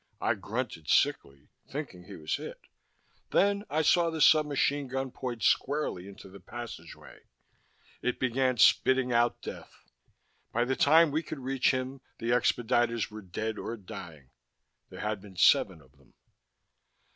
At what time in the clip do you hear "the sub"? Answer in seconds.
4.09-4.47